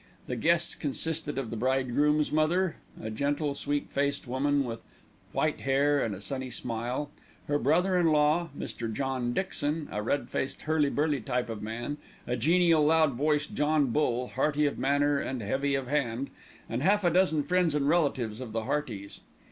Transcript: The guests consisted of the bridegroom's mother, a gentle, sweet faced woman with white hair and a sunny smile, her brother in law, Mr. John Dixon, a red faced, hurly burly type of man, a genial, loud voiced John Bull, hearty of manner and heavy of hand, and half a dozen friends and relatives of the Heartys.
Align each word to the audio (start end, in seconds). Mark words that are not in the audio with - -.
The 0.25 0.35
guests 0.35 0.73
consisted 0.73 1.37
of 1.37 1.51
the 1.51 1.55
bridegroom's 1.55 2.31
mother, 2.31 2.77
a 2.99 3.11
gentle, 3.11 3.53
sweet 3.53 3.91
faced 3.91 4.27
woman 4.27 4.63
with 4.63 4.79
white 5.31 5.59
hair 5.59 6.03
and 6.03 6.15
a 6.15 6.21
sunny 6.21 6.49
smile, 6.49 7.11
her 7.47 7.59
brother 7.59 7.95
in 7.95 8.07
law, 8.07 8.49
Mr. 8.57 8.91
John 8.91 9.31
Dixon, 9.31 9.87
a 9.91 10.01
red 10.01 10.27
faced, 10.27 10.63
hurly 10.63 10.89
burly 10.89 11.21
type 11.21 11.49
of 11.49 11.61
man, 11.61 11.97
a 12.25 12.35
genial, 12.35 12.83
loud 12.83 13.13
voiced 13.13 13.53
John 13.53 13.91
Bull, 13.91 14.29
hearty 14.29 14.65
of 14.65 14.79
manner 14.79 15.19
and 15.19 15.43
heavy 15.43 15.75
of 15.75 15.85
hand, 15.87 16.31
and 16.67 16.81
half 16.81 17.03
a 17.03 17.11
dozen 17.11 17.43
friends 17.43 17.75
and 17.75 17.87
relatives 17.87 18.41
of 18.41 18.53
the 18.53 18.63
Heartys. 18.63 19.19